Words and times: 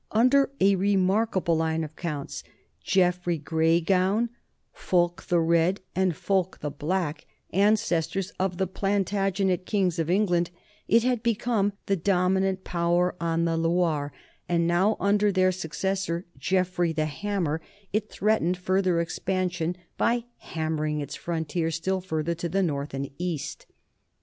Under 0.09 0.49
a 0.59 0.73
remarkable 0.77 1.55
line 1.55 1.83
of 1.83 1.95
counts, 1.95 2.43
Geof 2.83 3.21
frey 3.23 3.37
Grey 3.37 3.79
gown, 3.81 4.31
Fulk 4.73 5.21
the 5.27 5.39
Red, 5.39 5.79
and 5.95 6.15
Fulk 6.15 6.57
the 6.57 6.71
Black, 6.71 7.27
an 7.51 7.75
cestors 7.75 8.31
of 8.39 8.57
the 8.57 8.65
Plantagenet 8.65 9.67
kings 9.67 9.99
of 9.99 10.09
England, 10.09 10.49
it 10.87 11.03
had 11.03 11.21
become 11.21 11.73
the 11.85 11.95
dominant 11.95 12.63
power 12.63 13.13
on 13.21 13.45
the 13.45 13.55
Loire, 13.55 14.11
and 14.49 14.65
now 14.65 14.97
under 14.99 15.31
their 15.31 15.51
successor 15.51 16.25
Geoffrey 16.35 16.91
the 16.93 17.05
Hammer 17.05 17.61
it 17.93 18.09
threatened 18.09 18.55
62 18.55 18.71
NORMANS 18.71 18.87
IN 18.87 18.91
EUROPEAN 18.91 19.05
HISTORY 19.05 19.37
further 19.37 19.37
expansion 19.37 19.77
by 19.99 20.23
hammering 20.37 20.99
its 20.99 21.13
frontiers 21.13 21.75
still 21.75 22.01
fur 22.01 22.23
ther 22.23 22.33
to 22.33 22.49
the 22.49 22.63
north 22.63 22.95
and 22.95 23.11
east. 23.19 23.67